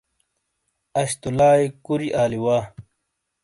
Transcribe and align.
اش 0.99 1.11
تو 1.21 1.29
لائی 1.37 1.63
کُوری 1.85 2.09
آلی 2.23 2.39
وا۔ 2.43 2.57